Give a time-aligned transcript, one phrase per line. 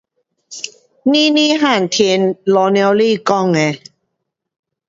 [1.03, 3.75] 妮妮汉天，老母亲讲的。